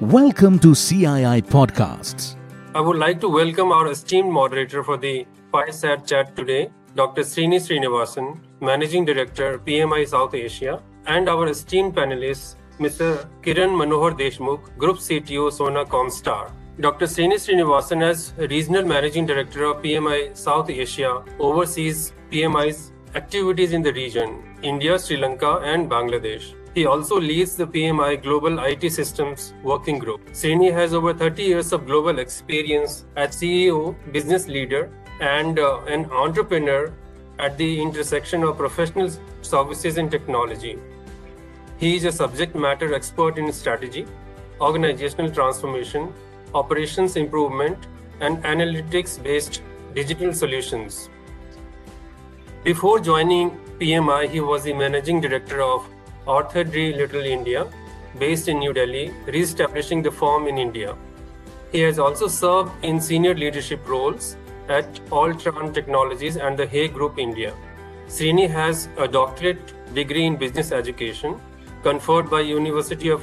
[0.00, 2.34] Welcome to CII Podcasts.
[2.74, 7.20] I would like to welcome our esteemed moderator for the Fireside Chat today, Dr.
[7.20, 13.28] Srini Srinivasan, Managing Director, PMI South Asia, and our esteemed panelists, Mr.
[13.42, 16.50] Kiran Manohar Deshmukh, Group CTO, Sona Comstar.
[16.80, 17.04] Dr.
[17.04, 23.92] Srini Srinivasan, as Regional Managing Director of PMI South Asia, oversees PMI's activities in the
[23.92, 26.54] region, India, Sri Lanka, and Bangladesh.
[26.72, 30.24] He also leads the PMI Global IT Systems Working Group.
[30.30, 34.88] Srini has over 30 years of global experience as CEO, business leader,
[35.20, 36.92] and uh, an entrepreneur
[37.40, 39.10] at the intersection of professional
[39.42, 40.78] services and technology.
[41.78, 44.06] He is a subject matter expert in strategy,
[44.60, 46.12] organizational transformation,
[46.54, 47.78] operations improvement,
[48.20, 49.62] and analytics based
[49.92, 51.10] digital solutions.
[52.62, 55.88] Before joining PMI, he was the managing director of
[56.26, 56.92] Arthur D.
[56.92, 57.66] Little India,
[58.18, 60.96] based in New Delhi, re-establishing the firm in India.
[61.72, 64.36] He has also served in senior leadership roles
[64.68, 67.54] at Altran Technologies and the Hay Group India.
[68.08, 71.40] Srini has a doctorate degree in business education
[71.82, 73.22] conferred by University of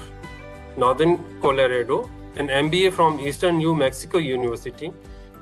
[0.77, 4.91] Northern Colorado, an MBA from Eastern New Mexico University,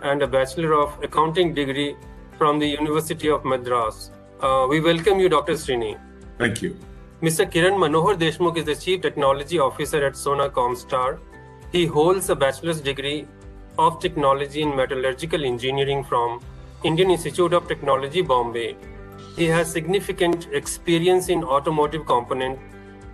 [0.02, 1.96] and a Bachelor of Accounting degree
[2.38, 4.12] from the University of Madras.
[4.42, 5.54] Uh, we welcome you, Dr.
[5.54, 5.98] Srini.
[6.38, 6.78] Thank you.
[7.22, 7.50] Mr.
[7.50, 11.18] Kiran Manohar Deshmukh is the Chief Technology Officer at Sona Comstar.
[11.72, 13.26] He holds a bachelor's degree
[13.80, 16.42] of technology in metallurgical engineering from
[16.84, 18.76] Indian Institute of Technology, Bombay.
[19.38, 22.60] He has significant experience in automotive component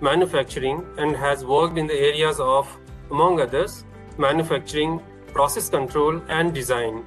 [0.02, 2.76] manufacturing and has worked in the areas of,
[3.12, 3.86] among others,
[4.18, 7.06] manufacturing, process control, and design.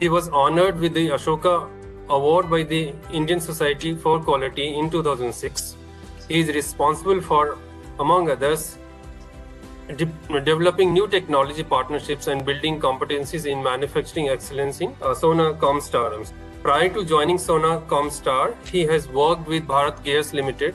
[0.00, 1.70] He was honored with the Ashoka
[2.10, 5.75] Award by the Indian Society for Quality in 2006.
[6.28, 7.58] He is responsible for,
[8.00, 8.78] among others,
[9.96, 16.30] de- developing new technology partnerships and building competencies in manufacturing excellence in uh, Sona Comstar.
[16.62, 20.74] Prior to joining Sona Comstar, he has worked with Bharat Gears Limited,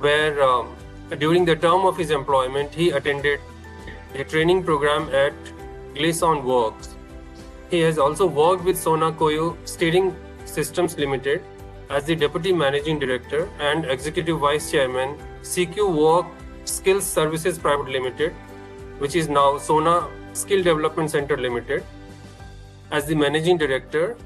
[0.00, 0.74] where um,
[1.18, 3.38] during the term of his employment, he attended
[4.14, 5.32] a training program at
[5.94, 6.96] Gleason Works.
[7.70, 11.42] He has also worked with Sona Koyo Steering Systems Limited
[11.92, 16.26] as the Deputy Managing Director and Executive Vice Chairman, CQ Work
[16.64, 18.32] Skills Services Private Limited,
[18.98, 21.84] which is now Sona Skill Development Center Limited,
[22.90, 24.16] as the Managing Director,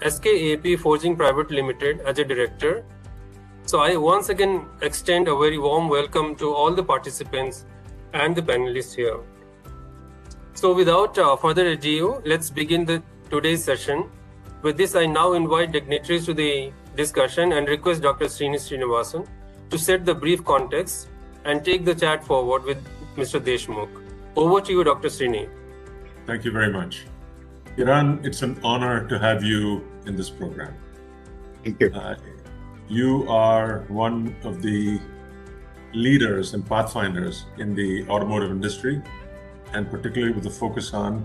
[0.00, 2.84] SKAP Forging Private Limited as a Director.
[3.66, 7.64] So I once again extend a very warm welcome to all the participants
[8.12, 9.18] and the panelists here.
[10.54, 14.08] So without uh, further ado, let's begin the today's session.
[14.62, 18.26] With this, I now invite dignitaries to the discussion and request Dr.
[18.26, 19.26] Srini Srinivasan
[19.70, 21.08] to set the brief context
[21.44, 22.78] and take the chat forward with
[23.16, 23.40] Mr.
[23.48, 24.02] Deshmukh.
[24.34, 25.08] Over to you, Dr.
[25.08, 25.48] Srini.
[26.26, 27.06] Thank you very much.
[27.76, 30.74] Kiran, it's an honor to have you in this program.
[31.62, 31.92] Thank you.
[31.94, 32.16] Uh,
[32.88, 35.00] you are one of the
[35.92, 39.00] leaders and pathfinders in the automotive industry,
[39.72, 41.24] and particularly with a focus on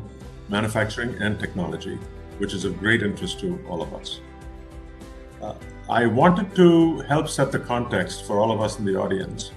[0.50, 1.98] manufacturing and technology,
[2.38, 4.20] which is of great interest to all of us.
[5.44, 5.54] Uh,
[5.90, 9.52] I wanted to help set the context for all of us in the audience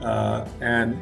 [0.00, 0.98] uh, and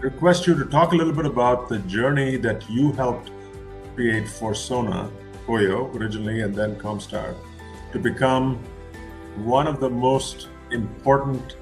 [0.00, 3.30] request you to talk a little bit about the journey that you helped
[3.94, 5.10] create for Sona,
[5.46, 7.34] Koyo originally, and then Comstar,
[7.92, 8.58] to become
[9.36, 11.56] one of the most important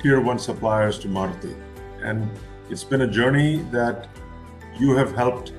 [0.00, 1.56] tier one suppliers to Maruti.
[2.02, 2.30] And
[2.70, 4.08] it's been a journey that
[4.78, 5.52] you have helped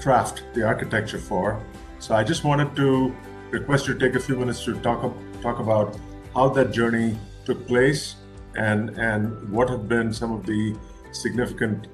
[0.00, 1.62] craft the architecture for.
[1.98, 3.14] So I just wanted to
[3.50, 5.98] request you to take a few minutes to talk talk about
[6.34, 8.16] how that journey took place
[8.56, 10.76] and and what have been some of the
[11.12, 11.88] significant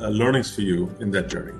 [0.00, 1.58] uh, learnings for you in that journey.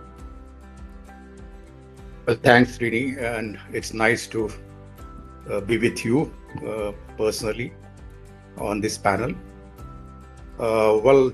[2.27, 4.51] Well, thanks, Rini, and it's nice to
[5.51, 6.33] uh, be with you
[6.67, 7.73] uh, personally
[8.59, 9.33] on this panel.
[10.59, 11.33] Uh, well,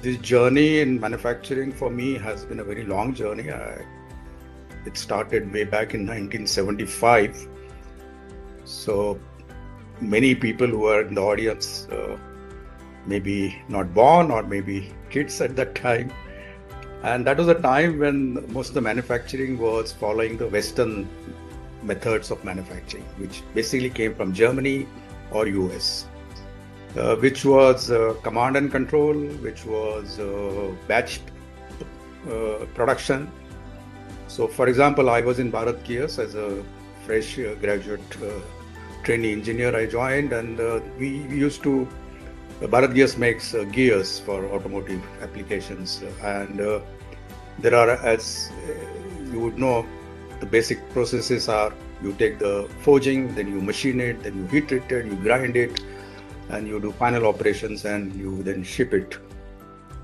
[0.00, 3.50] this journey in manufacturing for me has been a very long journey.
[3.50, 3.84] I,
[4.86, 7.48] it started way back in 1975.
[8.64, 9.18] So
[10.00, 12.18] many people who are in the audience, uh,
[13.06, 16.12] maybe not born or maybe kids at that time.
[17.02, 21.08] And that was a time when most of the manufacturing was following the Western
[21.82, 24.86] methods of manufacturing, which basically came from Germany
[25.32, 26.06] or US,
[26.96, 31.20] uh, which was uh, command and control, which was uh, batch
[32.30, 33.30] uh, production.
[34.32, 36.64] So, for example, I was in Bharat Gears as a
[37.04, 38.40] fresh uh, graduate uh,
[39.04, 39.76] trainee engineer.
[39.76, 40.58] I joined, and
[40.98, 41.86] we used to
[42.62, 46.80] Bharat Gears makes uh, gears for automotive applications, and uh,
[47.58, 48.50] there are, as
[49.30, 49.84] you would know,
[50.40, 54.68] the basic processes are you take the forging, then you machine it, then you heat
[54.68, 55.82] treat it, you grind it,
[56.48, 59.18] and you do final operations, and you then ship it.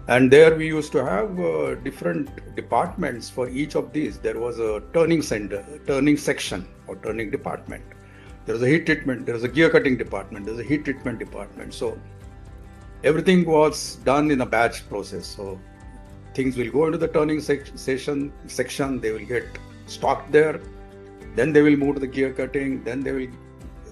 [0.08, 4.19] And there we used to have uh, different departments for each of these.
[4.19, 7.84] There was a turning center, turning section, or turning department.
[8.46, 9.26] There was a heat treatment.
[9.26, 10.46] There was a gear cutting department.
[10.46, 11.75] There was a heat treatment department.
[11.75, 12.00] So
[13.05, 15.26] everything was done in a batch process.
[15.26, 15.60] So
[16.34, 19.00] things will go into the turning sec- session section.
[19.00, 19.44] They will get
[19.87, 20.60] stocked there
[21.38, 23.28] then they will move to the gear cutting then they will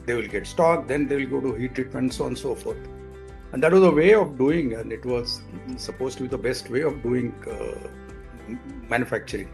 [0.07, 2.55] they will get stock then they will go to heat treatment so on and so
[2.55, 2.77] forth
[3.57, 5.41] and that was a way of doing and it was
[5.79, 7.89] supposed to be the best way of doing uh,
[8.87, 9.49] manufacturing.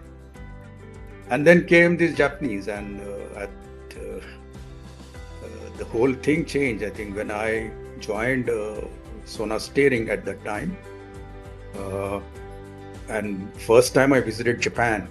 [1.31, 3.51] And then came these japanese and uh, at,
[3.97, 4.17] uh,
[5.45, 7.71] uh the whole thing changed i think when i
[8.01, 8.81] joined uh,
[9.25, 10.77] sona steering at that time.
[11.79, 12.19] Uh,
[13.09, 15.09] and first time i visited japan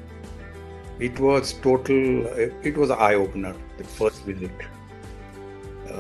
[1.00, 2.28] it was total
[2.72, 4.70] it was an eye opener the first visit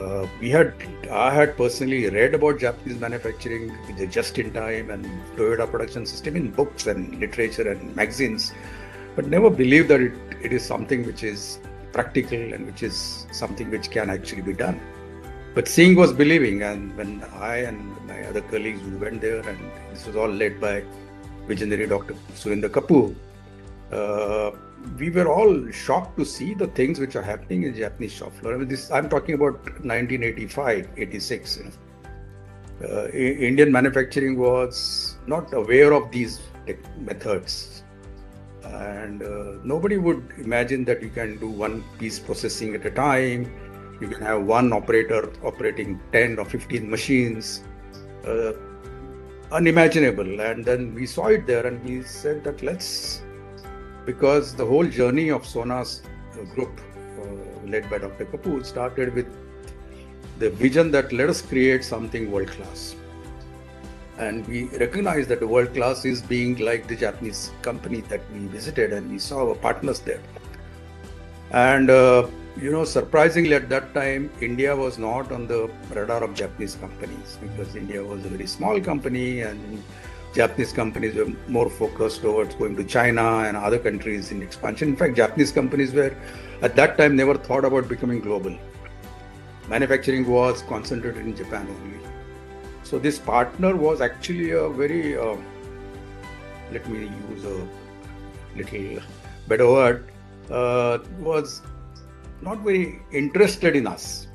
[0.01, 0.74] uh, we had
[1.12, 3.65] i had personally read about japanese manufacturing
[4.00, 5.06] the just in time and
[5.38, 8.45] toyota production system in books and literature and magazines
[9.15, 11.59] but never believed that it, it is something which is
[11.98, 14.80] practical and which is something which can actually be done
[15.56, 17.12] but seeing was believing and when
[17.51, 19.59] i and my other colleagues we went there and
[19.92, 20.75] this was all led by
[21.48, 23.06] visionary dr surinder Kapur.
[23.92, 24.51] uh,
[24.98, 28.56] we were all shocked to see the things which are happening in Japanese shop floor.
[28.56, 31.57] I mean, this I'm talking about 1985, 86.
[31.57, 31.72] You know.
[32.89, 36.39] uh, Indian manufacturing was not aware of these
[36.98, 37.83] methods,
[38.63, 43.51] and uh, nobody would imagine that you can do one piece processing at a time.
[44.01, 47.63] You can have one operator operating 10 or 15 machines.
[48.25, 48.54] Uh,
[49.51, 50.39] unimaginable.
[50.42, 53.22] And then we saw it there, and we said that let's
[54.06, 56.01] because the whole journey of Sona's
[56.33, 56.80] uh, group,
[57.19, 58.25] uh, led by Dr.
[58.25, 59.27] Kapur, started with
[60.39, 62.95] the vision that let us create something world class.
[64.18, 68.39] And we recognize that the world class is being like the Japanese company that we
[68.48, 70.21] visited, and we saw our partners there.
[71.51, 72.27] And uh,
[72.59, 77.38] you know, surprisingly, at that time, India was not on the radar of Japanese companies
[77.42, 79.83] because India was a very small company and
[80.33, 84.89] Japanese companies were more focused towards going to China and other countries in expansion.
[84.89, 86.16] In fact, Japanese companies were
[86.62, 88.57] at that time never thought about becoming global.
[89.68, 92.00] Manufacturing was concentrated in Japan only.
[92.83, 95.36] So this partner was actually a very, uh,
[96.72, 97.68] let me use a
[98.56, 99.04] little
[99.48, 100.12] better word,
[100.50, 101.62] uh, was
[102.42, 104.27] not very interested in us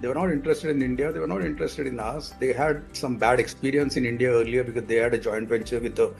[0.00, 1.12] they were not interested in India.
[1.12, 2.34] They were not interested in us.
[2.38, 5.96] They had some bad experience in India earlier because they had a joint venture with
[5.96, 6.14] the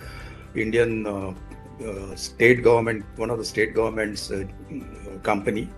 [0.55, 1.35] Indian uh,
[1.85, 4.45] uh, state government, one of the state government's uh,
[5.23, 5.71] company,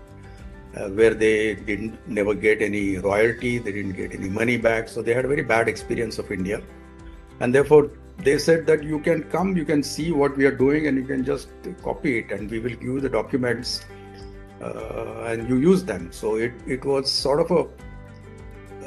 [0.75, 3.59] uh, where they didn't never get any royalty.
[3.59, 4.89] They didn't get any money back.
[4.89, 6.61] So they had a very bad experience of India,
[7.39, 10.87] and therefore they said that you can come, you can see what we are doing,
[10.87, 11.49] and you can just
[11.83, 13.85] copy it, and we will give you the documents.
[14.61, 16.11] Uh, and you use them.
[16.11, 17.65] So it, it was sort of a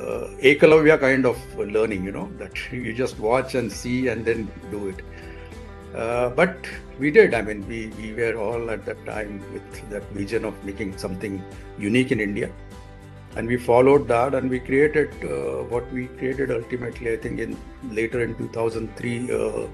[0.04, 4.50] uh, Ekalavya kind of learning, you know, that you just watch and see and then
[4.70, 5.00] do it.
[5.94, 6.56] Uh, but
[6.98, 7.34] we did.
[7.34, 11.42] I mean, we, we were all at that time with that vision of making something
[11.78, 12.50] unique in India.
[13.36, 17.56] And we followed that and we created uh, what we created ultimately, I think, in
[17.90, 19.66] later in 2003, uh,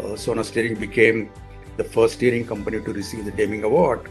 [0.00, 1.30] uh, Sona Steering became
[1.76, 4.08] the first steering company to receive the Deming Award.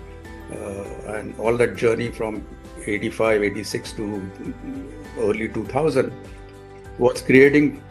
[0.52, 2.48] Uh, and all that journey from
[2.86, 4.32] 85, 86 to
[5.18, 6.12] early 2000
[7.00, 7.84] was creating,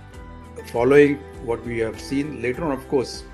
[0.73, 3.25] following what we have seen later on, of course,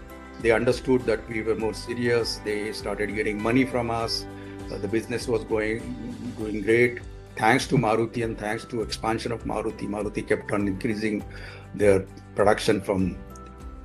[0.41, 2.39] they understood that we were more serious.
[2.45, 4.27] They started getting money from us.
[4.71, 7.01] Uh, the business was going going great.
[7.37, 11.25] Thanks to Maruti and thanks to expansion of Maruti, Maruti kept on increasing
[11.75, 12.01] their
[12.35, 13.17] production from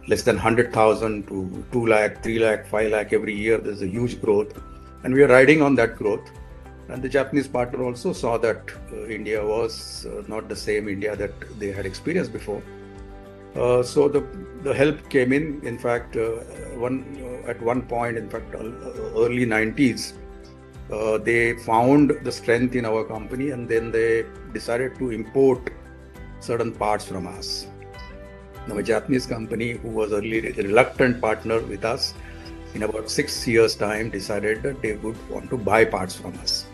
[0.07, 3.57] less than 100,000 to 2 lakh, 3 lakh, 5 lakh every year.
[3.57, 4.53] There's a huge growth.
[5.03, 6.29] And we are riding on that growth.
[6.89, 8.61] And the Japanese partner also saw that
[8.93, 12.63] uh, India was uh, not the same India that they had experienced before.
[13.55, 14.21] Uh, so the
[14.63, 15.61] the help came in.
[15.63, 16.29] In fact, uh,
[16.85, 20.13] one uh, at one point, in fact, early 90s,
[20.91, 25.71] uh, they found the strength in our company, and then they decided to import
[26.39, 27.67] certain parts from us.
[28.67, 32.13] Now, a Japanese company who was early a reluctant partner with us,
[32.73, 36.65] in about six years' time, decided that they would want to buy parts from us.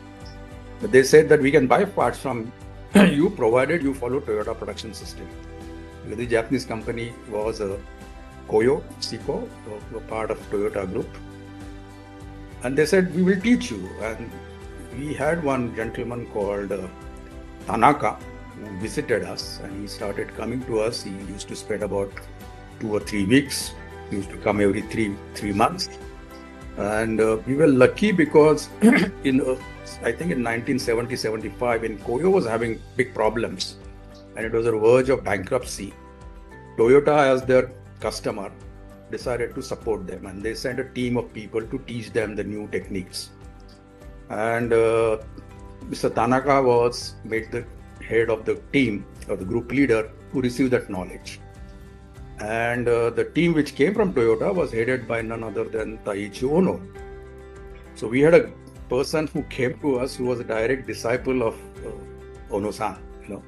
[0.92, 2.52] They said that we can buy parts from
[2.96, 5.28] you provided you follow Toyota production system.
[6.08, 7.80] The Japanese company was a
[8.50, 9.48] Koyo, Seiko,
[9.96, 11.08] a part of Toyota Group.
[12.64, 13.90] And they said, we will teach you.
[14.02, 14.30] And
[14.98, 16.88] we had one gentleman called uh,
[17.66, 18.18] Tanaka
[18.60, 21.04] who visited us and he started coming to us.
[21.04, 22.12] He used to spend about
[22.80, 23.74] two or three weeks.
[24.10, 25.90] He used to come every three three months.
[26.78, 28.70] And uh, we were lucky because
[29.24, 29.56] in uh,
[30.02, 33.78] I think in 1970 75 in Koyo was having big problems
[34.36, 35.94] and it was the verge of bankruptcy.
[36.78, 38.52] Toyota as their customer
[39.12, 42.44] decided to support them and they sent a team of people to teach them the
[42.44, 43.30] new techniques.
[44.30, 45.20] And uh,
[45.90, 46.14] Mr.
[46.14, 47.66] Tanaka was made the
[48.02, 51.40] head of the team or the group leader who received that knowledge.
[52.44, 56.44] And uh, the team which came from Toyota was headed by none other than Taiichi
[56.56, 56.76] Ohno.
[57.96, 58.52] So we had a
[58.90, 63.44] person who came to us who was a direct disciple of uh, Ohno-san, you know,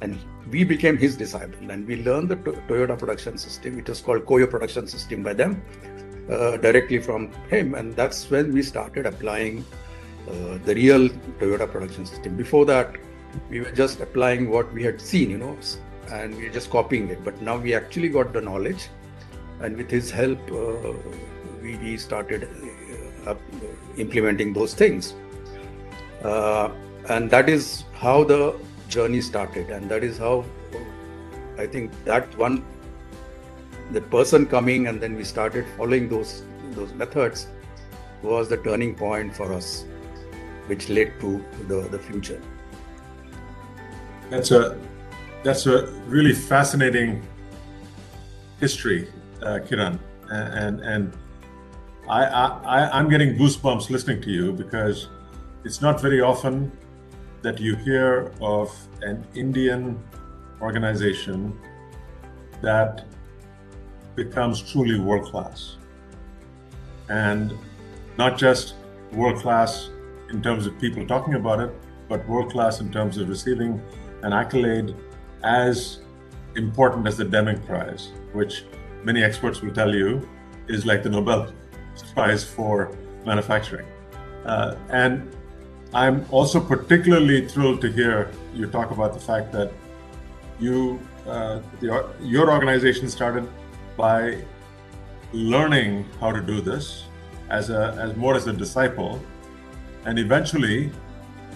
[0.00, 0.18] and
[0.50, 3.78] we became his disciple and we learned the Toyota production system.
[3.78, 5.62] It was called Koyo production system by them
[6.30, 9.66] uh, directly from him, and that's when we started applying
[10.30, 12.36] uh, the real Toyota production system.
[12.36, 12.96] Before that,
[13.50, 15.58] we were just applying what we had seen, you know,
[16.10, 17.24] and we are just copying it.
[17.24, 18.88] But now we actually got the knowledge,
[19.60, 20.92] and with his help, uh,
[21.62, 22.48] we, we, started
[23.26, 23.34] uh,
[23.96, 25.14] implementing those things.
[26.22, 26.70] Uh,
[27.08, 30.44] and that is how the journey started, and that is how
[31.58, 32.64] I think that one,
[33.92, 37.48] the person coming, and then we started following those those methods,
[38.22, 39.84] was the turning point for us,
[40.66, 42.40] which led to the, the future.
[44.30, 44.78] That's a
[45.42, 47.22] that's a really fascinating
[48.58, 49.08] history,
[49.42, 49.98] uh, Kiran,
[50.30, 51.16] and and
[52.08, 55.08] I, I I'm getting goosebumps listening to you because
[55.64, 56.70] it's not very often
[57.42, 58.70] that you hear of
[59.02, 59.98] an Indian
[60.60, 61.58] organization
[62.60, 63.06] that
[64.14, 65.76] becomes truly world class,
[67.08, 67.54] and
[68.18, 68.74] not just
[69.12, 69.88] world class
[70.28, 71.72] in terms of people talking about it,
[72.08, 73.82] but world class in terms of receiving
[74.22, 74.94] an accolade
[75.42, 76.00] as
[76.56, 78.64] important as the Deming Prize, which
[79.04, 80.28] many experts will tell you
[80.68, 81.52] is like the Nobel
[82.14, 83.86] Prize for manufacturing.
[84.44, 85.30] Uh, and
[85.92, 89.72] I'm also particularly thrilled to hear you talk about the fact that
[90.58, 93.48] you, uh, the, your organization started
[93.96, 94.42] by
[95.32, 97.04] learning how to do this
[97.48, 99.20] as a as more as a disciple,
[100.04, 100.90] and eventually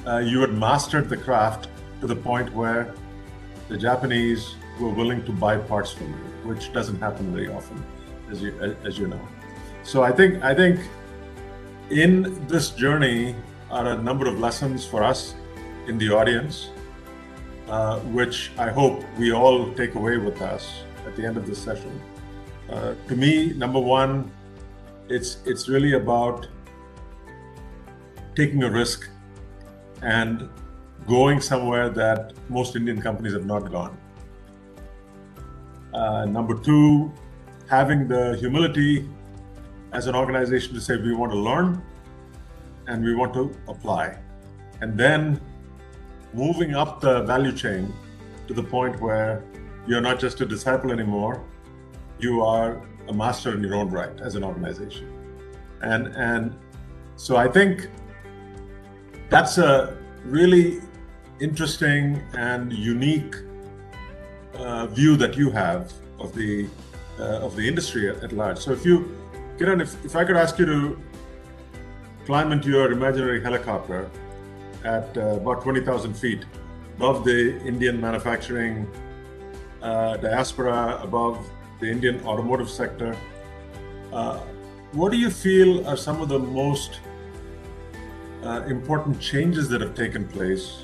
[0.06, 1.68] uh, you had mastered the craft
[2.00, 2.92] to the point where
[3.74, 7.78] the Japanese were willing to buy parts from you, which doesn't happen very often,
[8.30, 8.52] as you
[8.88, 9.24] as you know.
[9.82, 10.78] So I think I think
[11.90, 12.12] in
[12.46, 13.34] this journey
[13.70, 15.34] are a number of lessons for us
[15.88, 16.70] in the audience,
[17.68, 20.64] uh, which I hope we all take away with us
[21.06, 21.94] at the end of this session.
[22.70, 23.32] Uh, to me,
[23.64, 24.30] number one,
[25.08, 26.46] it's it's really about
[28.36, 29.08] taking a risk
[30.02, 30.48] and
[31.06, 33.96] going somewhere that most Indian companies have not gone.
[35.92, 37.12] Uh, number two,
[37.68, 39.08] having the humility
[39.92, 41.82] as an organization to say we want to learn
[42.88, 44.18] and we want to apply.
[44.80, 45.40] And then
[46.32, 47.92] moving up the value chain
[48.48, 49.44] to the point where
[49.86, 51.44] you're not just a disciple anymore,
[52.18, 55.10] you are a master in your own right as an organization.
[55.82, 56.56] And and
[57.16, 57.88] so I think
[59.28, 60.80] that's a really
[61.40, 63.34] interesting and unique
[64.54, 66.68] uh, view that you have of the
[67.18, 68.58] uh, of the industry at, large.
[68.58, 69.16] So if you,
[69.56, 71.00] Kiran, if, if I could ask you to
[72.26, 74.10] climb into your imaginary helicopter
[74.84, 76.44] at uh, about 20,000 feet
[76.96, 78.88] above the Indian manufacturing
[79.80, 81.48] uh, diaspora, above
[81.78, 83.16] the Indian automotive sector,
[84.12, 84.38] uh,
[84.92, 87.00] what do you feel are some of the most
[88.42, 90.83] uh, important changes that have taken place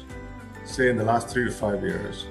[0.71, 2.27] say in the last three to five years.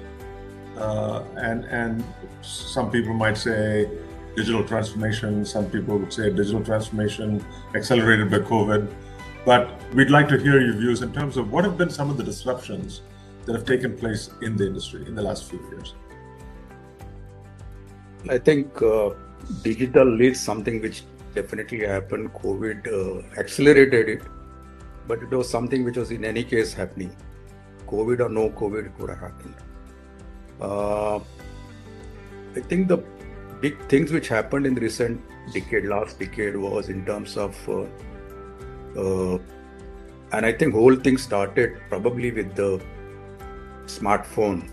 [0.76, 2.04] Uh, and and
[2.42, 3.88] some people might say
[4.36, 5.44] digital transformation.
[5.44, 7.44] Some people would say digital transformation
[7.74, 8.90] accelerated by COVID.
[9.44, 12.16] But we'd like to hear your views in terms of what have been some of
[12.16, 13.02] the disruptions
[13.46, 15.94] that have taken place in the industry in the last few years.
[18.28, 19.10] I think uh,
[19.62, 21.02] digital is something which
[21.34, 22.32] definitely happened.
[22.34, 24.22] COVID uh, accelerated it,
[25.08, 27.16] but it was something which was in any case happening.
[27.90, 29.54] COVID or no COVID, it would have happened.
[30.60, 31.16] Uh,
[32.56, 32.98] I think the
[33.60, 35.20] big things which happened in the recent
[35.52, 37.86] decade, last decade, was in terms of, uh,
[39.00, 39.38] uh,
[40.32, 42.80] and I think whole thing started probably with the
[43.86, 44.68] smartphone.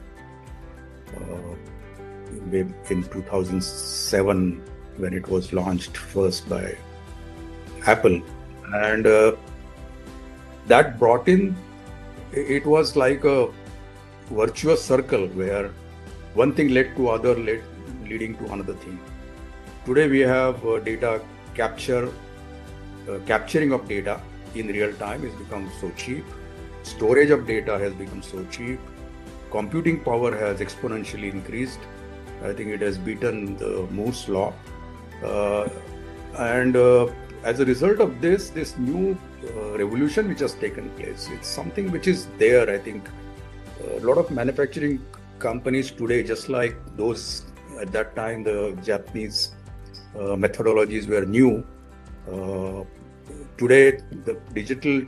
[1.15, 1.55] Uh,
[2.51, 4.62] in 2007
[4.97, 6.75] when it was launched first by
[7.86, 8.21] Apple.
[8.74, 9.36] And uh,
[10.67, 11.55] that brought in,
[12.38, 13.50] it was like a
[14.29, 15.72] virtuous circle where
[16.34, 17.63] one thing led to other, led,
[18.06, 19.00] leading to another thing.
[19.86, 21.22] Today we have uh, data
[21.56, 22.12] capture,
[23.10, 24.20] uh, capturing of data
[24.56, 26.25] in real time has become so cheap.
[26.84, 28.79] Storage of data has become so cheap.
[29.51, 31.79] Computing power has exponentially increased.
[32.44, 34.53] I think it has beaten the Moore's law.
[35.24, 35.70] Uh,
[36.38, 37.08] and uh,
[37.44, 39.17] as a result of this, this new
[39.56, 42.70] uh, revolution which has taken place, it's something which is there.
[42.70, 43.08] I think
[44.00, 45.04] a lot of manufacturing
[45.39, 47.46] companies today, just like those
[47.80, 49.56] at that time, the Japanese
[50.16, 51.66] uh, methodologies were new.
[52.32, 52.84] Uh,
[53.58, 55.01] today, the digital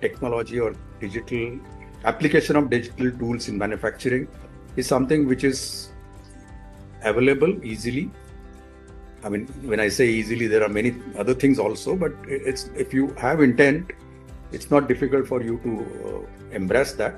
[0.00, 1.58] technology or digital
[2.04, 4.28] application of digital tools in manufacturing
[4.76, 5.88] is something which is
[7.02, 8.10] available easily
[9.24, 12.92] I mean, when I say easily, there are many other things also, but it's if
[12.92, 13.92] you have intent,
[14.52, 15.72] it's not difficult for you to
[16.08, 17.14] uh, embrace that.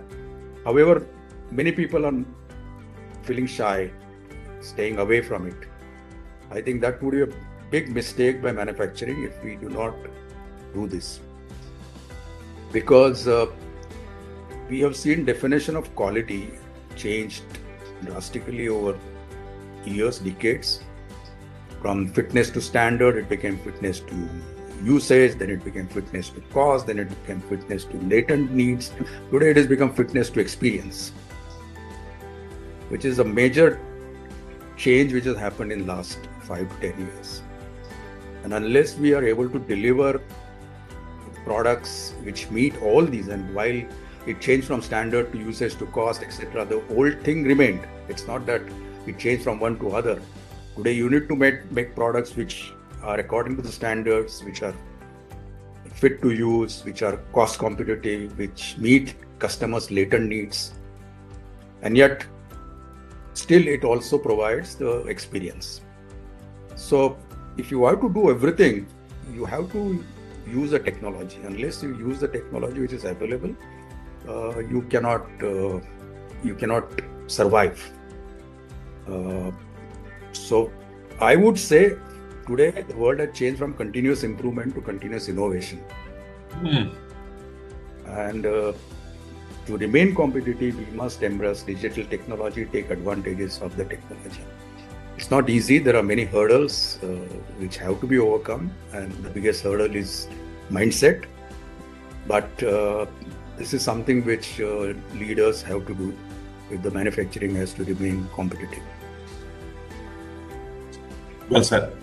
[0.64, 1.04] However,
[1.50, 2.14] many people are
[3.25, 3.90] feeling shy,
[4.60, 5.56] staying away from it.
[6.52, 7.28] I think that would be a
[7.72, 9.94] big mistake by manufacturing if we do not
[10.75, 11.18] do this.
[12.70, 13.46] Because uh,
[14.70, 16.52] we have seen definition of quality
[16.94, 17.42] changed
[18.04, 18.96] drastically over
[19.84, 20.82] years, decades
[21.86, 24.28] from fitness to standard, it became fitness to
[24.82, 28.90] usage, then it became fitness to cost, then it became fitness to latent needs.
[29.30, 31.12] Today it has become fitness to experience,
[32.88, 33.78] which is a major
[34.76, 37.40] change which has happened in last five to ten years.
[38.42, 40.20] And unless we are able to deliver
[41.44, 43.80] products which meet all these, and while
[44.26, 47.86] it changed from standard to usage to cost, etc., the old thing remained.
[48.08, 48.62] It's not that
[49.06, 50.20] it changed from one to other
[50.76, 54.75] Today, you need to make, make products which are according to the standards, which are
[55.95, 60.75] fit to use, which are cost competitive, which meet customers' latent needs.
[61.80, 62.26] And yet,
[63.32, 65.80] still, it also provides the experience.
[66.75, 67.17] So,
[67.56, 68.86] if you have to do everything,
[69.32, 70.04] you have to
[70.47, 71.39] use the technology.
[71.43, 73.56] Unless you use the technology which is available,
[74.28, 75.80] uh, you cannot uh,
[76.45, 77.91] you cannot survive.
[79.08, 79.50] Uh,
[80.36, 80.70] so
[81.20, 81.96] I would say
[82.46, 85.82] today the world has changed from continuous improvement to continuous innovation.
[86.62, 86.94] Mm.
[88.06, 88.72] And uh,
[89.66, 94.42] to remain competitive, we must embrace digital technology, take advantages of the technology.
[95.16, 95.78] It's not easy.
[95.78, 97.06] There are many hurdles uh,
[97.58, 100.28] which have to be overcome, and the biggest hurdle is
[100.70, 101.25] mindset.
[102.26, 103.06] But uh,
[103.56, 106.14] this is something which uh, leaders have to do
[106.70, 108.82] if the manufacturing has to remain competitive.
[111.49, 111.97] Well said.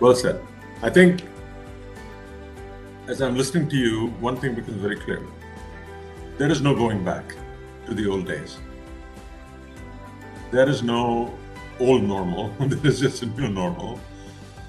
[0.00, 0.40] Well said.
[0.82, 1.22] I think
[3.06, 5.22] as I'm listening to you, one thing becomes very clear.
[6.38, 7.34] There is no going back
[7.86, 8.58] to the old days.
[10.50, 11.34] There is no
[11.78, 12.48] old normal.
[12.60, 14.00] there is just a new normal,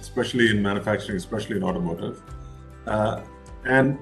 [0.01, 2.21] especially in manufacturing, especially in automotive.
[2.85, 3.21] Uh,
[3.65, 3.97] and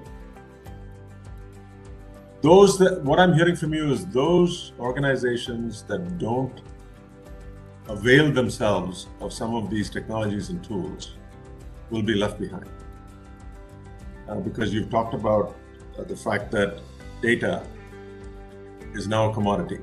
[2.42, 6.62] those that what I'm hearing from you is those organizations that don't
[7.92, 11.16] avail themselves of some of these technologies and tools
[11.90, 12.70] will be left behind.
[14.30, 15.56] Uh, because you've talked about
[15.98, 16.80] uh, the fact that
[17.22, 17.64] data
[18.94, 19.80] is now a commodity.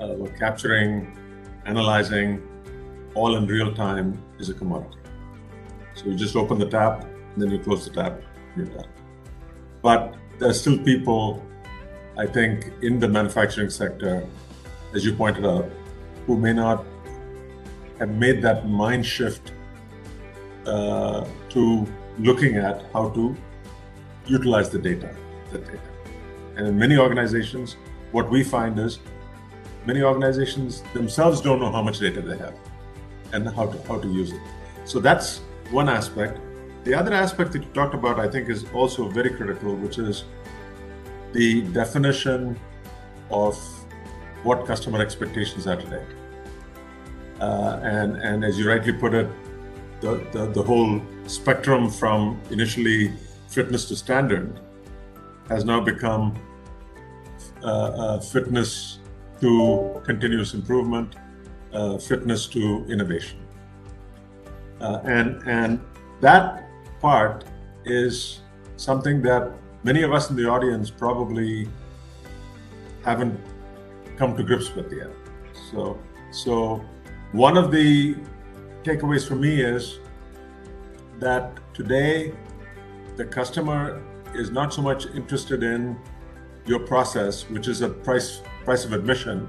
[0.00, 1.16] Uh, we're capturing,
[1.64, 2.42] analyzing,
[3.14, 4.98] all in real time is a commodity.
[5.94, 8.20] So you just open the tap, and then you close the tap,
[8.54, 8.88] you're done.
[9.80, 11.42] But there are still people,
[12.18, 14.26] I think, in the manufacturing sector,
[14.94, 15.70] as you pointed out,
[16.26, 16.84] who may not
[17.98, 19.52] have made that mind shift
[20.66, 21.86] uh, to
[22.18, 23.36] looking at how to
[24.26, 25.14] utilize the data,
[25.52, 25.78] the data.
[26.56, 27.76] And in many organizations,
[28.12, 28.98] what we find is
[29.86, 32.54] many organizations themselves don't know how much data they have
[33.32, 34.40] and how to how to use it.
[34.84, 36.38] So that's one aspect.
[36.84, 40.24] The other aspect that you talked about, I think, is also very critical, which is
[41.32, 42.58] the definition
[43.30, 43.56] of
[44.44, 46.04] what customer expectations are today.
[47.40, 49.28] Uh, and, and as you rightly put it,
[50.00, 53.12] the, the, the whole spectrum from initially
[53.48, 54.60] fitness to standard
[55.48, 56.34] has now become
[57.62, 58.98] uh, uh, fitness
[59.40, 61.16] to continuous improvement,
[61.72, 63.38] uh, fitness to innovation.
[64.80, 65.80] Uh, and, and
[66.20, 66.68] that
[67.00, 67.44] part
[67.84, 68.40] is
[68.76, 69.52] something that
[69.84, 71.68] many of us in the audience probably
[73.04, 73.38] haven't
[74.16, 75.10] come to grips with yet.
[75.70, 75.98] So,
[76.30, 76.84] so
[77.32, 78.16] one of the
[78.84, 79.98] takeaways for me is
[81.18, 82.32] that today
[83.16, 84.02] the customer
[84.34, 85.96] is not so much interested in
[86.66, 89.48] your process, which is a price price of admission,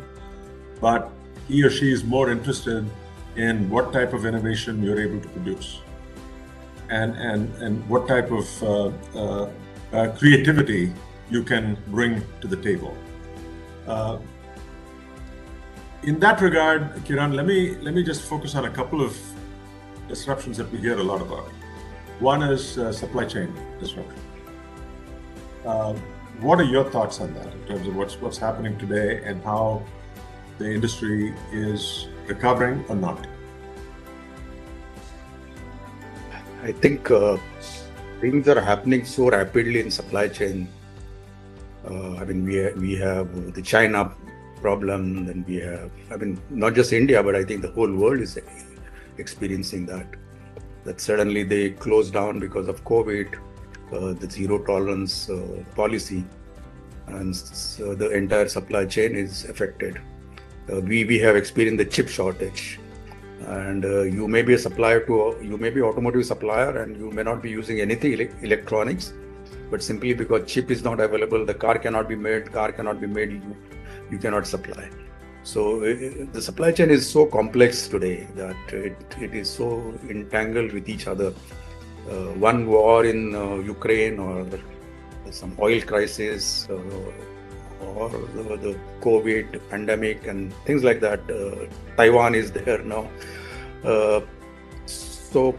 [0.79, 1.11] but
[1.47, 2.85] he or she is more interested
[3.35, 5.81] in what type of innovation you're able to produce,
[6.89, 9.49] and and and what type of uh, uh,
[9.93, 10.93] uh, creativity
[11.29, 12.95] you can bring to the table.
[16.03, 19.17] In that regard, Kiran, let me let me just focus on a couple of
[20.07, 21.49] disruptions that we hear a lot about.
[22.19, 24.19] One is uh, supply chain disruption.
[25.65, 25.93] Uh,
[26.39, 29.81] what are your thoughts on that in terms of what's what's happening today and how
[30.59, 33.25] the industry is recovering or not?
[36.61, 37.37] I think uh,
[38.21, 40.67] things are happening so rapidly in supply chain.
[41.89, 44.13] Uh, I mean, we we have the China
[44.61, 45.91] problem, then we have.
[46.11, 48.39] I mean, not just India, but I think the whole world is
[49.17, 50.07] experiencing that.
[50.85, 53.35] That suddenly they closed down because of COVID,
[53.91, 56.23] uh, the zero tolerance uh, policy,
[57.07, 59.99] and so the entire supply chain is affected.
[60.71, 62.79] Uh, we we have experienced the chip shortage
[63.45, 67.11] and uh, you may be a supplier to you may be automotive supplier and you
[67.11, 69.13] may not be using anything ele- electronics
[69.71, 73.07] but simply because chip is not available the car cannot be made car cannot be
[73.07, 73.41] made
[74.11, 74.89] you cannot supply
[75.43, 80.71] so uh, the supply chain is so complex today that it, it is so entangled
[80.73, 81.33] with each other
[82.09, 84.45] uh, one war in uh, ukraine or
[85.31, 86.77] some oil crisis uh,
[87.95, 91.19] or the, the, COVID pandemic and things like that.
[91.29, 91.65] Uh,
[91.95, 93.09] Taiwan is there now.
[93.83, 94.21] Uh,
[94.85, 95.57] so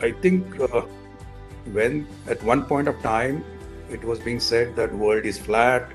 [0.00, 0.82] I think uh,
[1.72, 3.44] when at one point of time
[3.90, 5.90] it was being said that world is flat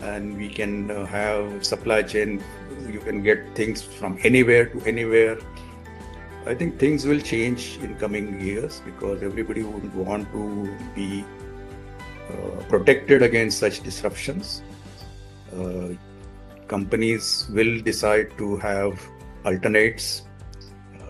[0.00, 2.42] and we can uh, have supply chain,
[2.90, 5.38] you can get things from anywhere to anywhere.
[6.46, 11.24] I think things will change in coming years because everybody would want to be
[12.30, 14.62] uh, protected against such disruptions.
[15.56, 15.88] Uh,
[16.68, 19.00] companies will decide to have
[19.44, 20.22] alternates,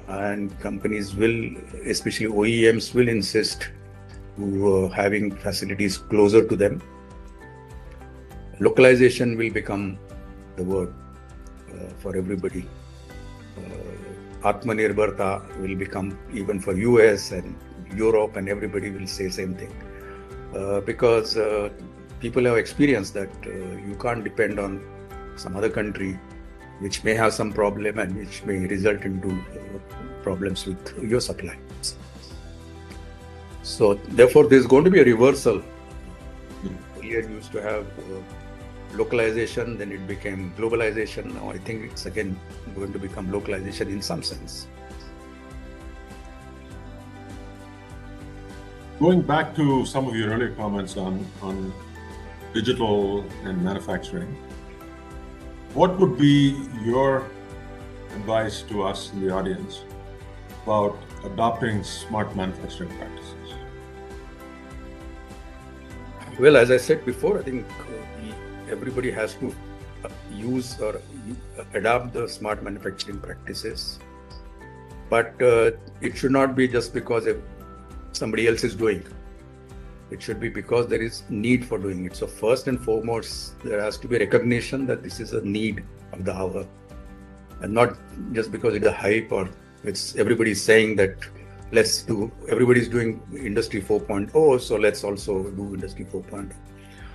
[0.09, 3.71] and companies will, especially OEMs, will insist
[4.41, 6.83] uh, having facilities closer to them.
[8.61, 9.99] Localization will become
[10.57, 10.95] the word
[11.71, 12.67] uh, for everybody.
[13.59, 17.55] Uh, Atmanirbharta will become even for US and
[17.95, 19.73] Europe, and everybody will say same thing.
[20.55, 21.69] Uh, because uh,
[22.21, 23.51] people have experienced that uh,
[23.89, 24.81] you can't depend on
[25.37, 26.19] some other country
[26.81, 29.39] which may have some problem and which may result into
[30.23, 31.57] problems with your supply.
[33.67, 35.61] So therefore, there's going to be a reversal.
[36.99, 38.23] Earlier used to have uh,
[38.95, 41.35] localization, then it became globalization.
[41.35, 42.39] Now I think it's again
[42.77, 44.69] going to become localization in some sense.
[49.01, 51.75] Going back to some of your earlier comments on, on
[52.55, 54.29] digital and manufacturing,
[55.75, 57.27] what would be your
[58.15, 59.83] advice to us in the audience
[60.63, 60.97] about
[61.27, 63.55] adopting smart manufacturing practices?
[66.39, 69.55] Well, as I said before, I think uh, everybody has to
[70.05, 73.99] uh, use or uh, adopt the smart manufacturing practices.
[75.09, 77.27] But uh, it should not be just because
[78.13, 79.05] somebody else is doing.
[80.11, 82.17] It should be because there is need for doing it.
[82.17, 86.25] So first and foremost, there has to be recognition that this is a need of
[86.25, 86.67] the hour,
[87.63, 87.97] and not
[88.33, 89.49] just because it's a hype or
[89.85, 91.15] it's everybody's saying that
[91.73, 92.31] let's do.
[92.49, 96.53] Everybody's doing Industry 4.0, so let's also do Industry 4.0.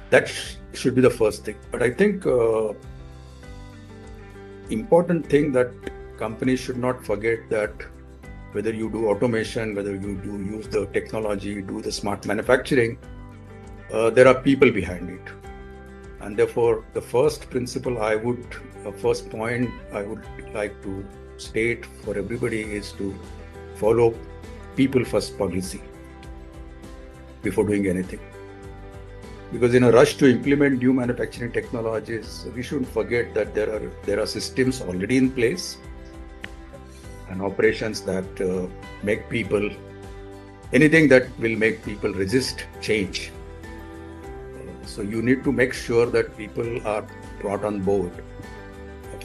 [0.10, 1.56] That sh- should be the first thing.
[1.72, 2.74] But I think uh,
[4.70, 5.72] important thing that
[6.18, 7.74] companies should not forget that
[8.52, 12.98] whether you do automation, whether you do use the technology, do the smart manufacturing,
[13.94, 15.22] uh, there are people behind it.
[16.20, 18.46] And therefore, the first principle I would,
[18.84, 21.06] the first point I would like to
[21.42, 23.14] state for everybody is to
[23.76, 24.14] follow
[24.76, 25.82] people first policy
[27.42, 28.20] before doing anything.
[29.52, 33.92] Because in a rush to implement new manufacturing technologies, we shouldn't forget that there are
[34.06, 35.78] there are systems already in place
[37.30, 38.68] and operations that uh,
[39.04, 39.70] make people
[40.74, 43.32] anything that will make people resist change.
[44.86, 47.06] So you need to make sure that people are
[47.42, 48.12] brought on board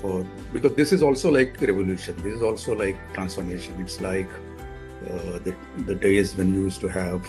[0.07, 2.17] for because this is also like revolution.
[2.23, 3.75] This is also like transformation.
[3.81, 4.29] It's like
[5.11, 5.55] uh, the,
[5.87, 7.27] the days when you used to have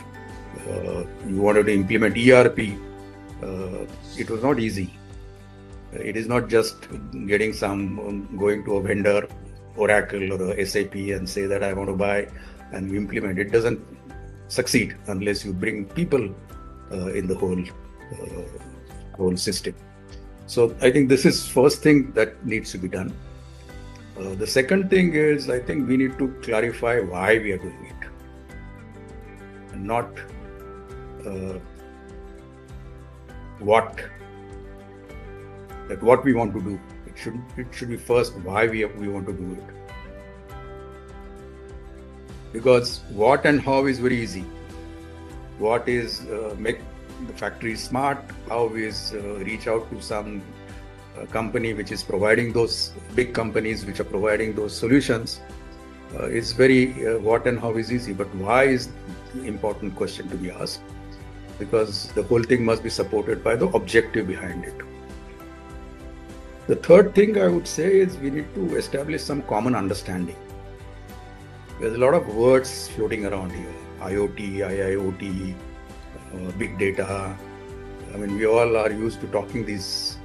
[0.68, 2.60] uh, you wanted to implement ERP.
[3.44, 3.86] Uh,
[4.18, 4.88] it was not easy
[5.94, 6.88] It is not just
[7.28, 9.28] getting some um, going to a vendor,
[9.76, 12.28] Oracle or a SAP, and say that I want to buy
[12.72, 13.40] and implement.
[13.40, 13.80] It doesn't
[14.48, 16.36] succeed unless you bring people
[16.92, 18.44] uh, in the whole uh,
[19.16, 19.76] whole system.
[20.48, 23.14] So I think this is first thing that needs to be done.
[24.18, 27.86] Uh, the second thing is I think we need to clarify why we are doing
[27.86, 28.08] it,
[29.74, 30.10] and not
[31.26, 31.60] uh,
[33.60, 34.02] what
[35.90, 36.80] that what we want to do.
[37.06, 39.64] It should it should be first why we we want to do it.
[42.54, 44.46] Because what and how is very easy.
[45.60, 46.80] What is uh, make
[47.26, 48.20] the factory is smart?
[48.50, 50.42] How is uh, reach out to some
[51.18, 55.42] uh, company which is providing those big companies which are providing those solutions?
[56.18, 58.90] Uh, is very uh, what and how is easy, but why is
[59.44, 60.82] important question to be asked
[61.60, 64.76] because the whole thing must be supported by the objective behind it.
[66.68, 70.36] The third thing I would say is we need to establish some common understanding.
[71.80, 75.56] There's a lot of words floating around here IoT, IIoT,
[76.34, 77.38] uh, big data.
[78.14, 80.18] I mean, we all are used to talking these,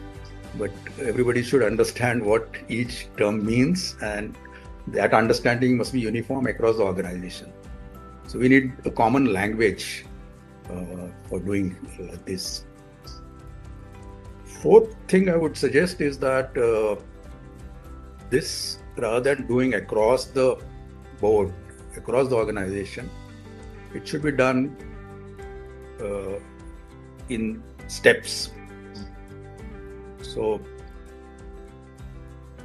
[0.57, 4.37] but everybody should understand what each term means, and
[4.89, 7.53] that understanding must be uniform across the organization.
[8.27, 10.07] So, we need a common language
[10.71, 12.65] uh, for doing uh, this
[14.63, 16.95] fourth thing I would suggest is that uh,
[18.31, 20.57] this, rather than doing across the
[21.21, 21.53] board,
[21.97, 23.11] across the organization,
[23.93, 24.77] it should be done
[26.03, 26.39] uh,
[27.29, 28.51] in steps.
[30.23, 30.61] So,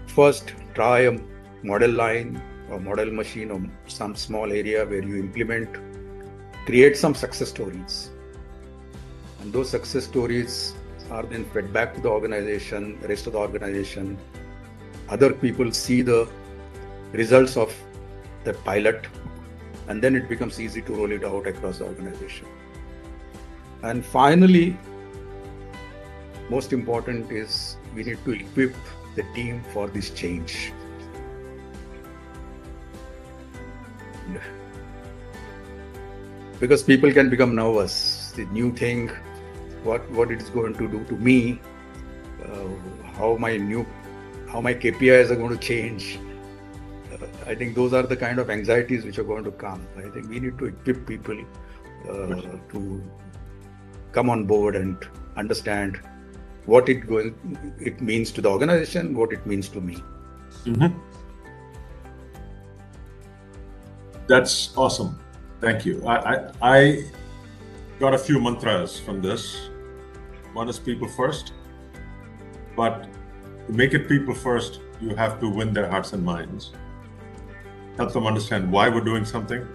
[0.08, 1.20] first try a
[1.64, 5.70] model line or model machine or some small area where you implement,
[6.66, 8.10] create some success stories.
[9.42, 10.74] And those success stories
[11.12, 14.18] are then fed back to the organization, rest of the organization.
[15.10, 16.28] Other people see the
[17.14, 17.74] results of
[18.44, 19.08] the pilot,
[19.88, 22.48] and then it becomes easy to roll it out across the organization.
[23.88, 24.78] And finally,
[26.50, 28.76] most important is we need to equip
[29.16, 30.74] the team for this change.
[36.60, 38.34] Because people can become nervous.
[38.36, 39.10] The new thing
[39.84, 41.60] what what it is going to do to me,
[42.44, 42.68] uh,
[43.18, 43.86] how my new,
[44.52, 46.20] how my KPIs are going to change.
[47.14, 49.88] Uh, I think those are the kind of anxieties which are going to come.
[49.98, 51.40] I think we need to equip people
[52.10, 52.42] uh,
[52.74, 53.04] to
[54.18, 56.00] come on board and understand
[56.66, 57.36] what it going
[57.90, 59.98] it means to the organization, what it means to me.
[60.66, 60.98] Mm-hmm.
[64.28, 65.20] That's awesome.
[65.62, 65.96] Thank you.
[66.06, 67.04] I, I, I
[68.00, 69.70] got a few mantras from this.
[70.54, 71.54] One is people first,
[72.76, 73.08] but
[73.68, 76.72] to make it people first, you have to win their hearts and minds.
[77.98, 79.66] Help them understand why we're doing something.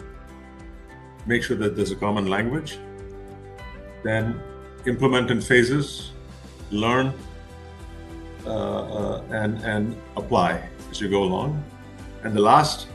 [1.27, 2.79] Make sure that there's a common language.
[4.03, 4.41] Then
[4.87, 6.13] implement in phases,
[6.71, 7.13] learn,
[8.45, 11.63] uh, uh, and and apply as you go along.
[12.25, 12.89] And the last,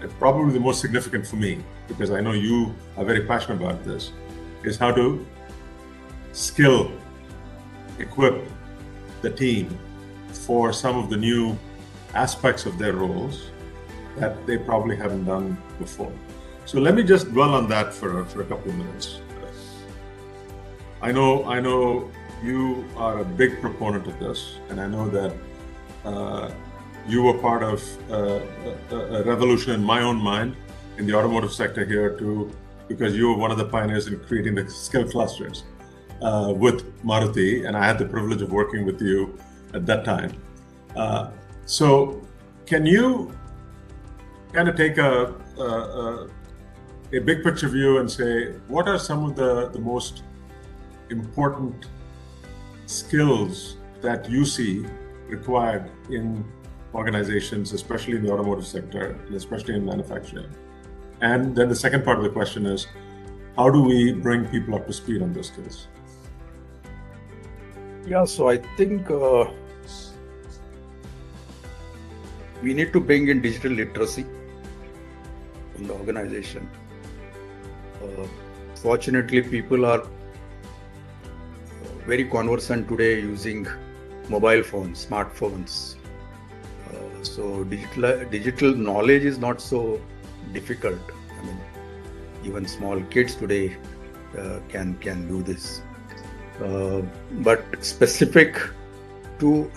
[0.00, 3.84] and probably the most significant for me, because I know you are very passionate about
[3.84, 4.12] this,
[4.64, 5.24] is how to
[6.32, 6.90] skill
[7.98, 8.44] equip
[9.22, 9.78] the team
[10.32, 11.56] for some of the new
[12.14, 13.50] aspects of their roles
[14.18, 16.12] that they probably haven't done before.
[16.66, 19.21] So let me just dwell on that for, for a couple of minutes.
[21.02, 22.10] I know I know
[22.42, 25.32] you are a big proponent of this, and I know that
[26.04, 26.50] uh,
[27.06, 28.40] you were part of uh,
[28.90, 30.56] a, a revolution in my own mind
[30.98, 32.50] in the automotive sector here too
[32.88, 35.64] because you were one of the pioneers in creating the skill clusters
[36.20, 39.38] uh, with Maruti, and I had the privilege of working with you
[39.74, 40.32] at that time.
[40.94, 41.30] Uh,
[41.64, 42.22] so,
[42.66, 43.32] can you
[44.52, 46.28] kind of take a, a, a,
[47.14, 50.22] a, big picture view and say what are some of the, the most
[51.12, 51.86] important
[52.86, 54.84] skills that you see
[55.28, 56.44] required in
[56.94, 60.50] organizations, especially in the automotive sector, and especially in manufacturing?
[61.20, 62.88] And then the second part of the question is
[63.56, 65.86] how do we bring people up to speed on those skills?
[68.06, 69.44] Yeah, so I think uh,
[72.62, 74.26] we need to bring in digital literacy
[75.76, 76.68] in the organization.
[78.02, 78.26] Uh,
[78.74, 80.02] fortunately, people are
[82.06, 83.66] very conversant today using
[84.28, 85.96] mobile phones, smartphones.
[86.90, 90.00] Uh, so digital digital knowledge is not so
[90.52, 91.00] difficult.
[91.38, 91.60] I mean,
[92.44, 93.76] even small kids today
[94.38, 95.82] uh, can can do this.
[96.62, 97.02] Uh,
[97.40, 98.60] but specific
[99.38, 99.70] to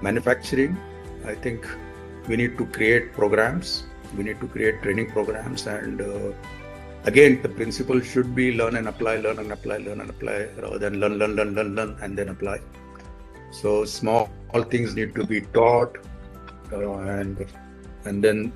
[0.00, 0.76] manufacturing,
[1.24, 1.66] I think
[2.28, 3.84] we need to create programs.
[4.16, 6.32] We need to create training programs, and uh,
[7.04, 10.78] again, the principle should be learn and apply, learn and apply, learn and apply, rather
[10.78, 12.60] than learn, learn, learn, learn, learn, and then apply.
[13.50, 15.96] So small all things need to be taught,
[16.72, 17.46] uh, and
[18.04, 18.52] and then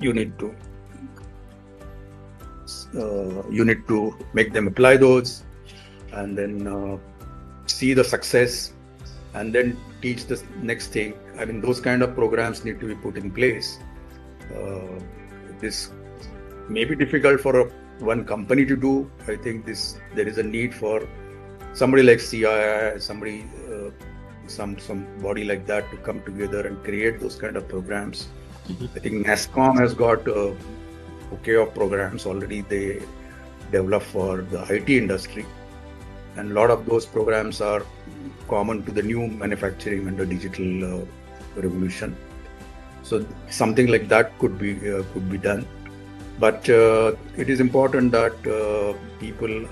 [0.00, 0.54] you need to
[2.96, 5.44] uh, you need to make them apply those,
[6.12, 6.98] and then uh,
[7.66, 8.72] see the success,
[9.34, 11.14] and then teach the next thing.
[11.38, 13.78] I mean, those kind of programs need to be put in place.
[14.54, 14.98] Uh,
[15.60, 15.90] this
[16.68, 19.10] may be difficult for a, one company to do.
[19.26, 21.06] I think this there is a need for
[21.74, 23.90] somebody like CII, somebody, uh,
[24.46, 28.28] some some body like that to come together and create those kind of programs.
[28.68, 28.96] Mm-hmm.
[28.96, 30.56] I think NASSCOM has got a
[31.30, 32.62] bouquet of programs already.
[32.62, 33.02] They
[33.70, 35.46] develop for the IT industry,
[36.36, 37.82] and a lot of those programs are
[38.48, 41.04] common to the new manufacturing and the digital uh,
[41.56, 42.16] revolution.
[43.02, 45.66] So something like that could be uh, could be done,
[46.38, 49.66] but uh, it is important that uh, people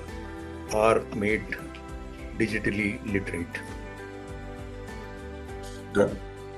[0.75, 1.45] are made
[2.39, 3.61] digitally literate.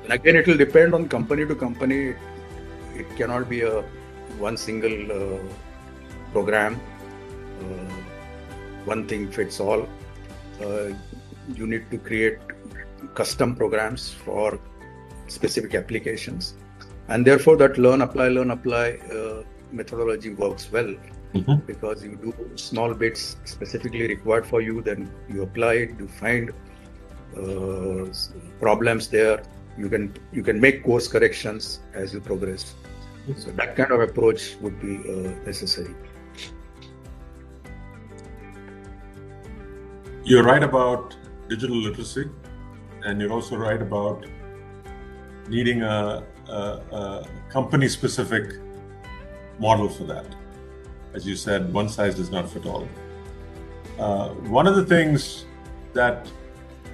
[0.08, 2.14] Again, it will depend on company to company.
[2.96, 3.82] It cannot be a
[4.38, 5.38] one single uh,
[6.32, 6.80] program.
[7.60, 7.92] Uh,
[8.84, 9.86] one thing fits all.
[10.62, 10.88] Uh,
[11.54, 12.38] you need to create
[13.14, 14.58] custom programs for
[15.28, 16.54] specific applications
[17.08, 20.94] and therefore that learn apply learn apply uh, methodology works well
[21.34, 21.56] mm-hmm.
[21.66, 26.52] because you do small bits specifically required for you then you apply it you find
[27.36, 28.06] uh,
[28.60, 29.42] problems there.
[29.76, 32.74] You can you can make course corrections as you progress.
[33.36, 35.94] So that kind of approach would be uh, necessary.
[40.24, 41.16] You're right about
[41.48, 42.24] digital literacy,
[43.04, 44.26] and you're also right about
[45.48, 48.54] needing a, a, a company specific
[49.58, 50.26] model for that.
[51.14, 52.88] As you said, one size does not fit all.
[53.98, 55.44] Uh, one of the things
[55.94, 56.30] that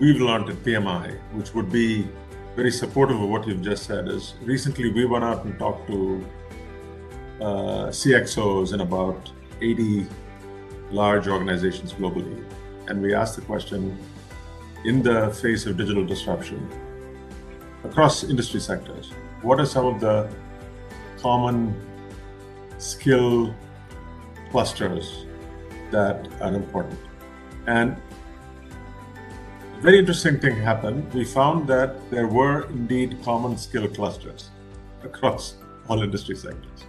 [0.00, 2.08] we've learned at PMI, which would be
[2.56, 6.24] very supportive of what you've just said, is recently we went out and talked to
[7.40, 10.06] uh, CXOs in about 80
[10.90, 12.44] large organizations globally.
[12.86, 13.98] And we asked the question
[14.84, 16.68] in the face of digital disruption
[17.84, 19.10] across industry sectors?
[19.42, 20.30] What are some of the
[21.18, 21.74] common
[22.78, 23.54] skill
[24.50, 25.26] clusters
[25.90, 26.98] that are important?
[27.66, 27.96] And
[29.78, 31.12] a very interesting thing happened.
[31.12, 34.50] We found that there were indeed common skill clusters
[35.02, 35.56] across
[35.88, 36.84] all industry sectors.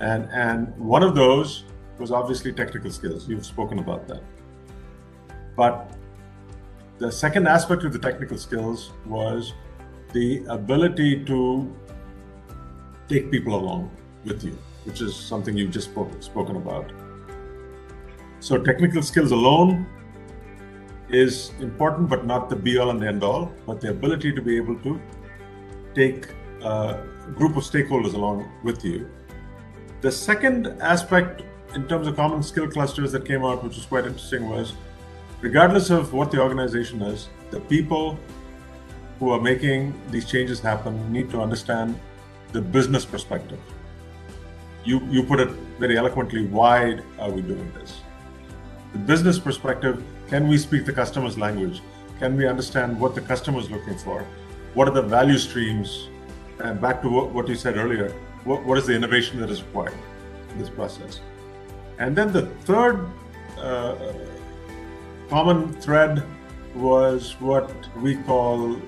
[0.00, 1.64] And, and one of those
[1.98, 3.28] was obviously technical skills.
[3.28, 4.22] You've spoken about that.
[5.56, 5.92] But
[6.98, 9.52] the second aspect of the technical skills was
[10.12, 11.74] the ability to
[13.08, 13.90] take people along
[14.24, 16.92] with you, which is something you've just spoke, spoken about.
[18.40, 19.86] So, technical skills alone
[21.08, 24.42] is important, but not the be all and the end all, but the ability to
[24.42, 25.00] be able to
[25.94, 26.26] take
[26.62, 29.08] a group of stakeholders along with you.
[30.00, 31.42] The second aspect
[31.74, 34.74] in terms of common skill clusters that came out, which was quite interesting, was
[35.40, 38.18] regardless of what the organization is, the people
[39.18, 41.98] who are making these changes happen need to understand
[42.52, 43.60] the business perspective.
[44.84, 48.00] You, you put it very eloquently why are we doing this?
[48.92, 51.82] The business perspective can we speak the customer's language?
[52.18, 54.24] Can we understand what the customer is looking for?
[54.74, 56.08] What are the value streams?
[56.58, 58.10] And back to what, you said earlier,
[58.44, 59.98] what, what is the innovation that is required
[60.50, 61.20] in this process?
[61.98, 63.08] And then the third
[63.58, 63.94] uh,
[65.28, 66.22] common thread
[66.74, 68.80] was what we call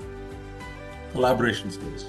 [1.12, 2.06] collaboration skills.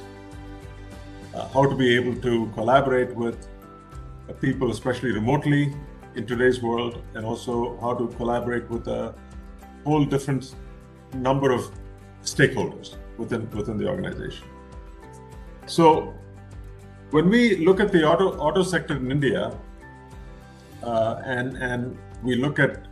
[1.33, 3.47] Uh, how to be able to collaborate with
[4.33, 5.73] people, especially remotely
[6.15, 9.13] in today's world, and also how to collaborate with a
[9.83, 10.55] whole different
[11.13, 11.69] number of
[12.23, 14.47] stakeholders within within the organization.
[15.67, 16.13] So,
[17.11, 19.57] when we look at the auto auto sector in India,
[20.83, 22.87] uh, and and we look at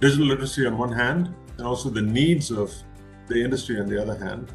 [0.00, 2.72] digital literacy on one hand, and also the needs of
[3.28, 4.52] the industry on the other hand.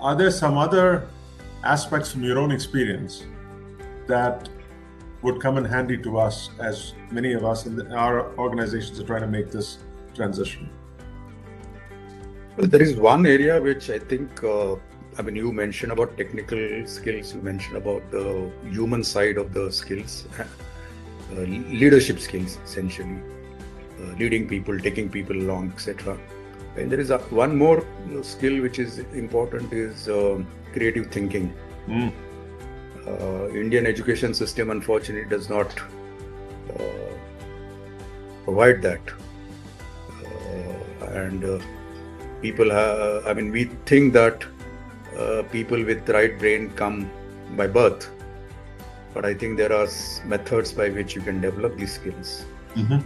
[0.00, 1.08] Are there some other
[1.64, 3.24] aspects from your own experience
[4.06, 4.48] that
[5.22, 9.22] would come in handy to us as many of us in our organizations are trying
[9.22, 9.78] to make this
[10.14, 10.68] transition?
[12.56, 14.76] Well, there is one area which I think, uh,
[15.18, 19.72] I mean, you mentioned about technical skills, you mentioned about the human side of the
[19.72, 23.18] skills, uh, leadership skills, essentially.
[24.00, 26.18] Uh, leading people, taking people along, etc.
[26.76, 27.84] And there is a, one more
[28.22, 30.42] skill which is important is uh,
[30.72, 31.54] creative thinking.
[31.86, 32.12] Mm.
[33.06, 35.78] Uh, Indian education system unfortunately does not
[36.78, 37.12] uh,
[38.44, 39.00] provide that,
[40.24, 41.58] uh, and uh,
[42.40, 43.26] people have.
[43.26, 44.44] I mean, we think that
[45.18, 47.10] uh, people with right brain come
[47.56, 48.10] by birth,
[49.12, 49.86] but I think there are
[50.24, 52.46] methods by which you can develop these skills.
[52.74, 53.00] Mm-hmm.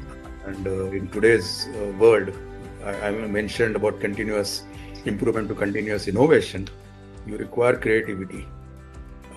[0.49, 1.69] And in today's
[1.99, 2.33] world,
[2.85, 4.63] I, I mentioned about continuous
[5.05, 6.69] improvement to continuous innovation,
[7.27, 8.47] you require creativity.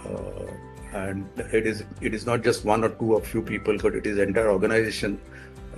[0.06, 0.52] Uh,
[0.94, 4.06] and it is it is not just one or two or few people, but it
[4.06, 5.20] is entire organization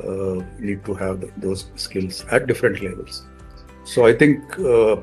[0.04, 3.26] uh, need to have those skills at different levels.
[3.84, 4.98] So I think uh,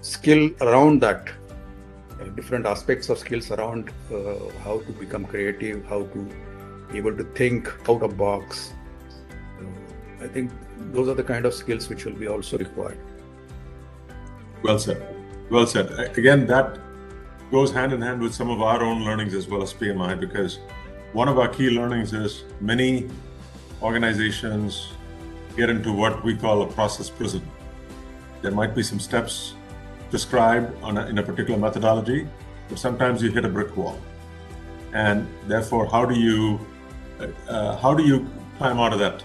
[0.00, 1.30] skill around that,
[2.34, 6.28] different aspects of skills around uh, how to become creative, how to
[6.92, 8.72] able to think out of box.
[9.58, 10.50] Uh, I think
[10.92, 12.98] those are the kind of skills which will be also required.
[14.62, 15.02] Well said.
[15.50, 15.90] Well said.
[16.18, 16.78] Again, that
[17.50, 20.58] goes hand in hand with some of our own learnings as well as PMI because
[21.12, 23.08] one of our key learnings is many
[23.82, 24.88] organizations
[25.56, 27.42] get into what we call a process prison.
[28.42, 29.54] There might be some steps
[30.10, 32.26] prescribed a, in a particular methodology,
[32.68, 33.98] but sometimes you hit a brick wall.
[34.92, 36.60] And therefore, how do you
[37.48, 38.26] uh, how do you
[38.58, 39.22] climb out of that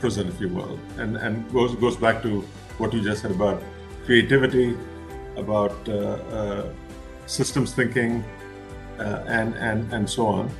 [0.00, 2.40] prison, if you will, and and goes goes back to
[2.78, 3.62] what you just said about
[4.04, 4.76] creativity,
[5.36, 6.68] about uh, uh,
[7.26, 8.24] systems thinking,
[8.98, 10.50] uh, and and and so on.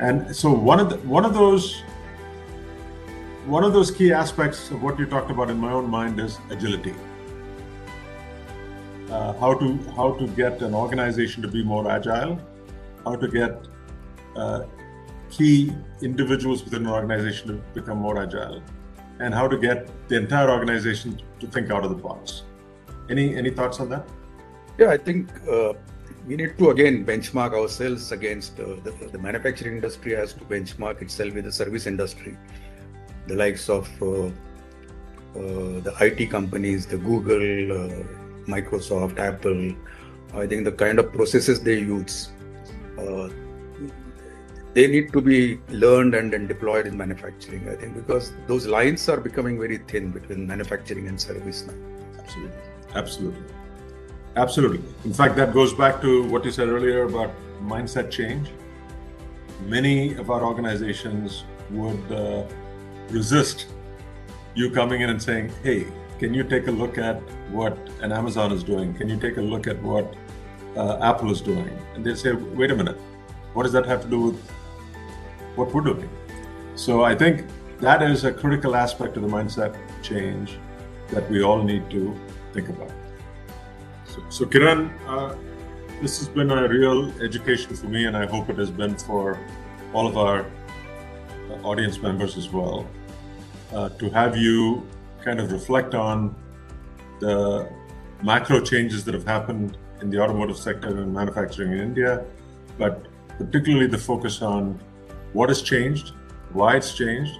[0.00, 1.82] And so one of the, one of those
[3.46, 6.38] one of those key aspects of what you talked about in my own mind is
[6.50, 6.94] agility.
[9.10, 12.40] Uh, how to how to get an organization to be more agile,
[13.04, 13.68] how to get
[14.36, 14.64] uh,
[15.30, 18.62] key individuals within an organization to become more agile,
[19.18, 22.44] and how to get the entire organization to think out of the box.
[23.10, 24.08] Any any thoughts on that?
[24.78, 25.74] Yeah, I think uh,
[26.26, 31.02] we need to again benchmark ourselves against uh, the, the, manufacturing industry has to benchmark
[31.02, 32.36] itself with the service industry,
[33.26, 34.26] the likes of uh,
[35.34, 38.04] uh the IT companies, the Google, uh,
[38.46, 39.74] Microsoft, Apple.
[40.34, 42.30] I think the kind of processes they use
[42.98, 43.28] uh,
[44.74, 49.06] they need to be learned and then deployed in manufacturing i think because those lines
[49.06, 51.74] are becoming very thin between manufacturing and service now.
[52.18, 52.56] Absolutely.
[52.94, 53.61] Absolutely
[54.36, 54.82] absolutely.
[55.04, 58.50] In fact that goes back to what you said earlier about mindset change.
[59.66, 62.44] Many of our organizations would uh,
[63.10, 63.66] resist
[64.54, 65.86] you coming in and saying hey
[66.18, 67.16] can you take a look at
[67.50, 68.94] what an amazon is doing?
[68.94, 70.14] Can you take a look at what
[70.76, 71.70] uh, apple is doing?
[71.94, 72.98] And they say wait a minute.
[73.54, 74.52] What does that have to do with
[75.56, 76.08] what we're doing.
[76.74, 77.44] So I think
[77.80, 80.58] that is a critical aspect of the mindset change
[81.10, 82.16] that we all need to
[82.52, 82.90] think about.
[84.12, 85.34] So, so Kiran, uh,
[86.02, 89.40] this has been a real education for me, and I hope it has been for
[89.94, 90.44] all of our
[91.48, 92.86] uh, audience members as well.
[93.72, 94.86] Uh, to have you
[95.24, 96.34] kind of reflect on
[97.20, 97.72] the
[98.22, 102.22] macro changes that have happened in the automotive sector and manufacturing in India,
[102.76, 103.06] but
[103.38, 104.78] particularly the focus on
[105.32, 106.12] what has changed,
[106.52, 107.38] why it's changed,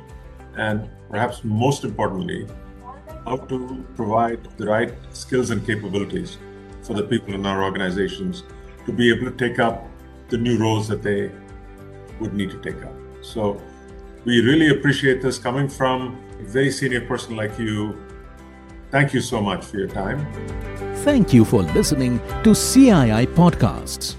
[0.57, 2.47] and perhaps most importantly,
[3.27, 6.39] how to provide the right skills and capabilities
[6.83, 8.45] for the people in our organizations
[8.87, 9.87] to be able to take up
[10.29, 11.31] the new roles that they
[12.21, 12.93] would need to take up.
[13.21, 13.61] So
[14.25, 17.97] we really appreciate this coming from a very senior person like you.
[18.91, 20.27] Thank you so much for your time.
[21.03, 24.17] Thank you for listening to CII Podcasts.